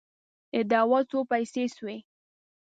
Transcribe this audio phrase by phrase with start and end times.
[0.53, 1.97] د دوا څو پیسې سوې؟